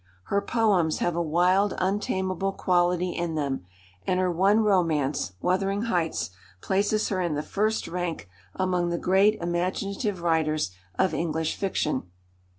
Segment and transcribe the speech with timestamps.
[0.33, 3.65] Her poems have a wild, untameable quality in them,
[4.07, 9.39] and her one romance, Wuthering Heights, places her in the first rank among the great
[9.39, 12.09] imaginative writers of English fiction.